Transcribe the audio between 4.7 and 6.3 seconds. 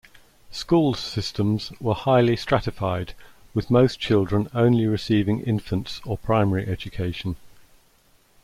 receiving infants or